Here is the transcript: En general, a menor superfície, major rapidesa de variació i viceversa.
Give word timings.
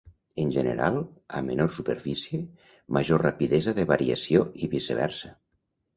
En 0.43 0.53
general, 0.53 0.95
a 1.39 1.41
menor 1.49 1.69
superfície, 1.75 2.39
major 2.97 3.23
rapidesa 3.27 3.75
de 3.81 3.89
variació 3.93 4.43
i 4.69 4.75
viceversa. 4.77 5.33